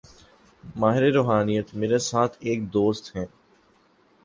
ماہر 0.75 1.03
روحانیات: 1.13 1.73
میرے 1.75 1.97
ساتھ 2.01 2.37
ایک 2.39 2.73
دوست 2.73 3.15
ہیں۔ 3.15 3.25